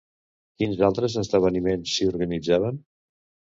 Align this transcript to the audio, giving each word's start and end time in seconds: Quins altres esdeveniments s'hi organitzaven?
Quins 0.63 0.81
altres 0.87 1.17
esdeveniments 1.23 1.93
s'hi 1.99 2.09
organitzaven? 2.15 2.83